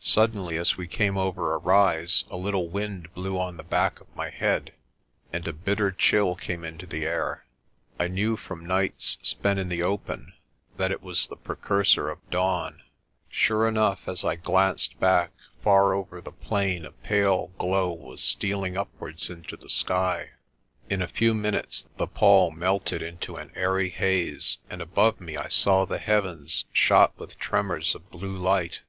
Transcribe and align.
Suddenly 0.00 0.56
as 0.56 0.78
we 0.78 0.88
came 0.88 1.18
over 1.18 1.52
a 1.52 1.58
rise 1.58 2.24
a 2.30 2.38
little 2.38 2.66
wind 2.70 3.12
blew 3.12 3.38
on 3.38 3.58
the 3.58 3.62
back 3.62 4.00
of 4.00 4.06
my 4.16 4.30
head, 4.30 4.72
and 5.34 5.46
a 5.46 5.52
bitter 5.52 5.92
chill 5.92 6.34
came 6.34 6.64
into 6.64 6.86
the 6.86 7.04
air. 7.04 7.44
I 7.98 8.08
knew 8.08 8.38
from 8.38 8.64
nights 8.64 9.18
spent 9.20 9.58
in 9.58 9.68
the 9.68 9.82
open 9.82 10.32
that 10.78 10.90
it 10.90 11.02
was 11.02 11.28
the 11.28 11.36
pre 11.36 11.56
cursor 11.56 12.08
of 12.08 12.20
dawn. 12.30 12.84
Sure 13.28 13.68
enough, 13.68 14.08
as 14.08 14.24
I 14.24 14.36
glanced 14.36 14.98
back, 14.98 15.32
far 15.62 15.92
over 15.92 16.22
the 16.22 16.32
plain 16.32 16.86
a 16.86 16.92
pale 16.92 17.48
glow 17.58 17.92
was 17.92 18.22
stealing 18.22 18.78
upwards 18.78 19.28
into 19.28 19.58
the 19.58 19.68
sky. 19.68 20.30
In 20.88 21.02
a 21.02 21.06
few 21.06 21.34
minutes 21.34 21.86
the 21.98 22.06
pall 22.06 22.50
melted 22.50 23.02
into 23.02 23.36
an 23.36 23.52
airy 23.54 23.90
haze, 23.90 24.56
and 24.70 24.80
above 24.80 25.20
me 25.20 25.36
I 25.36 25.48
saw 25.48 25.84
the 25.84 25.98
heavens 25.98 26.64
shot 26.72 27.12
with 27.18 27.38
tremors 27.38 27.94
of 27.94 28.10
blue 28.10 28.38
light. 28.38 28.80